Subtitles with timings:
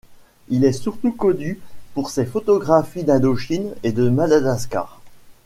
[0.49, 1.59] Il est surtout connu
[1.93, 4.99] pour ses photographies d'Indochine et de Madagascar.